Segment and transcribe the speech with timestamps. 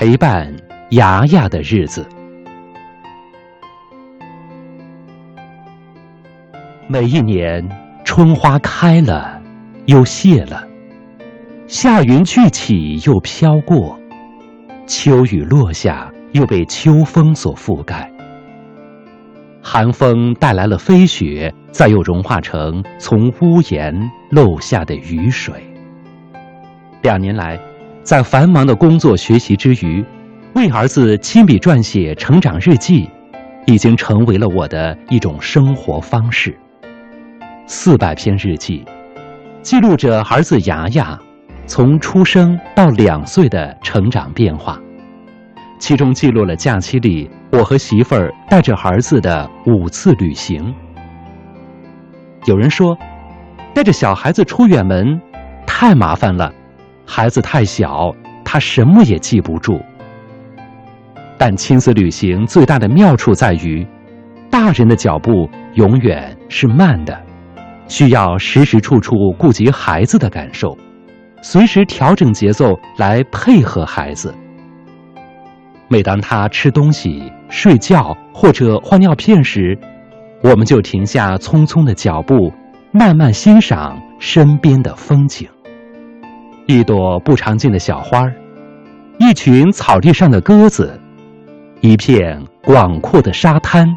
[0.00, 0.50] 陪伴
[0.92, 2.08] 牙牙的日子。
[6.88, 7.68] 每一年，
[8.02, 9.38] 春花开了，
[9.84, 10.66] 又谢了；
[11.66, 13.94] 夏云聚起，又飘过；
[14.86, 18.10] 秋雨落下，又被秋风所覆盖。
[19.60, 25.52] 寒风带来了飞雪，再又融化成从屋檐漏下的雨水。
[27.02, 27.60] 两年来，
[28.10, 30.04] 在繁忙的工作学习之余，
[30.56, 33.08] 为儿子亲笔撰写成长日记，
[33.66, 36.58] 已经成为了我的一种生活方式。
[37.68, 38.84] 四百篇日记，
[39.62, 41.16] 记录着儿子牙牙
[41.66, 44.76] 从出生到两岁的成长变化，
[45.78, 50.74] 其中记录了假期里我和媳妇儿带着儿子的五次旅行。
[52.46, 52.98] 有人说，
[53.72, 55.20] 带着小孩子出远门
[55.64, 56.52] 太麻烦了，
[57.12, 59.80] 孩子太小，他什么也记不住。
[61.36, 63.84] 但亲子旅行最大的妙处在于，
[64.48, 67.20] 大人的脚步永远是慢的。
[67.88, 70.78] 需要时时处处顾及孩子的感受，
[71.42, 74.32] 随时调整节奏来配合孩子。
[75.88, 79.76] 每当他吃东西、睡觉或者换尿片时，
[80.44, 82.52] 我们就停下匆匆的脚步，
[82.92, 85.48] 慢慢欣赏身边的风景。
[86.66, 88.30] 一朵不常见的小花
[89.18, 90.98] 一群草地上的鸽子，
[91.80, 93.88] 一片广阔的沙滩，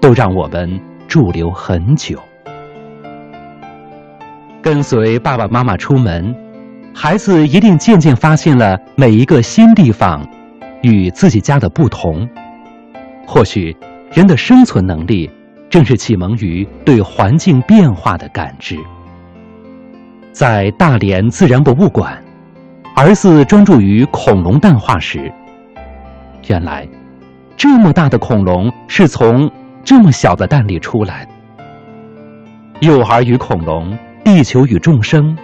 [0.00, 2.18] 都让我们驻留很久。
[4.60, 6.34] 跟随爸爸妈妈出门，
[6.92, 10.26] 孩子一定渐渐发现了每一个新地方
[10.82, 12.28] 与自己家的不同。
[13.26, 13.76] 或许，
[14.12, 15.30] 人的生存能力
[15.70, 18.76] 正是启蒙于对环境变化的感知。
[20.36, 22.22] 在大连自然博物馆，
[22.94, 25.32] 儿子专注于恐龙蛋化石。
[26.46, 26.86] 原来，
[27.56, 29.50] 这么大的恐龙是从
[29.82, 31.26] 这么小的蛋里出来。
[32.80, 33.96] 幼儿与恐龙。
[34.22, 35.34] 地球与众生，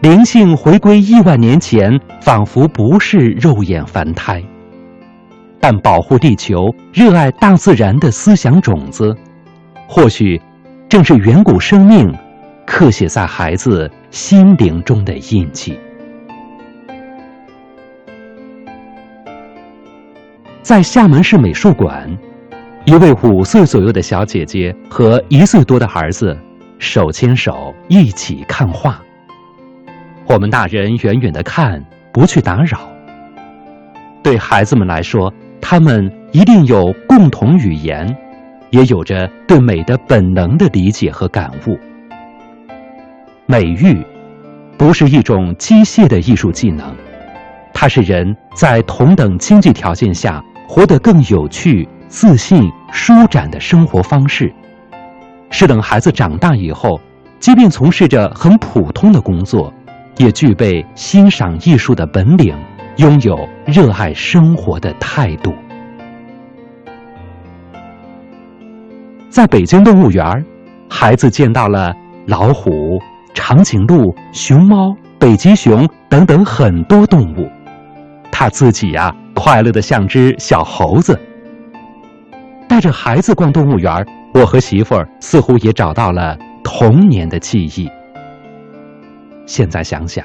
[0.00, 4.40] 灵性回归亿万年前，仿佛不是肉眼凡胎。
[5.58, 9.12] 但保护地球、热爱大自然的思想种子，
[9.88, 10.40] 或许
[10.88, 12.14] 正是远古生命
[12.64, 15.78] 刻写在孩子心灵中的印记。
[20.62, 22.08] 在厦门市美术馆，
[22.86, 26.34] 一位五岁左右的小姐姐和一岁多的儿子。
[26.78, 28.98] 手牵手一起看画，
[30.26, 32.88] 我们大人远远的看，不去打扰。
[34.22, 38.16] 对孩子们来说，他们一定有共同语言，
[38.70, 41.78] 也有着对美的本能的理解和感悟。
[43.48, 44.04] 美育
[44.76, 46.84] 不是一种机械的艺术技能，
[47.72, 54.52] 它是人在同等经济条件下活得更有趣、自信、舒展的生活方式。
[55.48, 57.00] 是等孩子长大以后，
[57.38, 59.72] 即便从事着很普通的工作，
[60.16, 62.52] 也具备欣赏艺术的本领，
[62.96, 65.54] 拥有热爱生活的态度。
[69.30, 70.44] 在北京动物园，
[70.90, 71.94] 孩子见到了
[72.26, 73.00] 老虎、
[73.36, 77.46] 长颈鹿、熊猫、北极熊等等很多动物，
[78.32, 81.20] 他自己呀，快乐的像只小猴子。
[82.66, 87.88] 带着孩子逛动物园我和媳妇儿似乎也找到了童年的记忆。
[89.44, 90.24] 现在想想，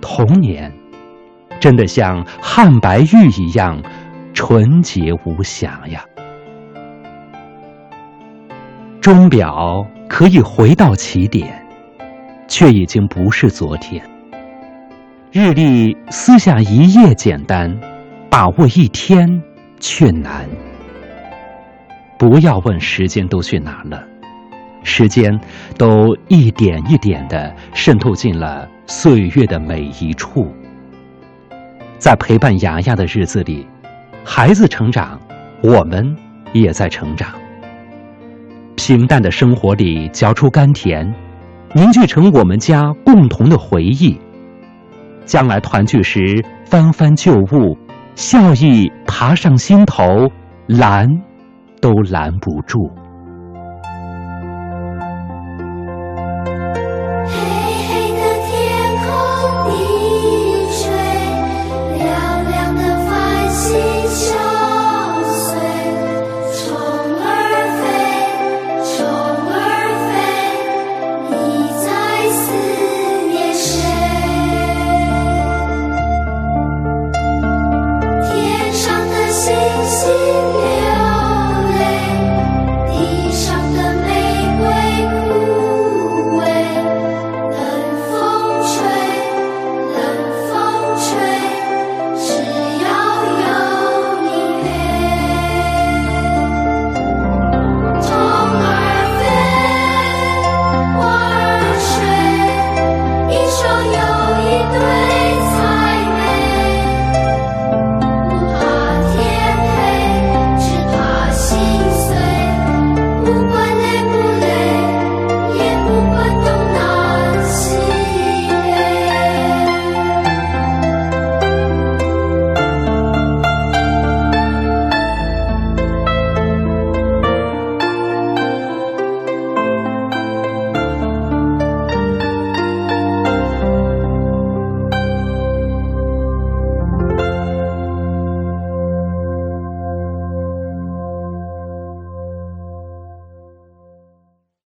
[0.00, 0.72] 童年
[1.58, 3.82] 真的像汉白玉一样
[4.32, 6.04] 纯洁无瑕呀。
[9.00, 11.65] 钟表可以回到起点，
[12.48, 14.02] 却已经不是昨天。
[15.32, 17.78] 日历撕下一页简单，
[18.30, 19.42] 把握一天
[19.80, 20.48] 却难。
[22.18, 24.02] 不要问时间都去哪了，
[24.82, 25.38] 时间
[25.76, 30.50] 都一点一点的渗透进了岁月的每一处。
[31.98, 33.66] 在陪伴牙牙的日子里，
[34.24, 35.20] 孩子成长，
[35.62, 36.16] 我们
[36.54, 37.34] 也在成长。
[38.76, 41.14] 平淡的生活里嚼出甘甜，
[41.76, 44.18] 凝聚成我们家共同的回忆。
[45.26, 47.76] 将来团聚时，翻翻旧物，
[48.14, 50.02] 笑意爬上心头，
[50.66, 51.06] 拦。
[51.78, 52.90] 都拦不住。